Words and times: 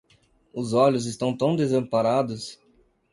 Os 0.51 0.73
olhos 0.73 1.05
estão 1.05 1.37
tão 1.37 1.55
desamparados 1.55 2.59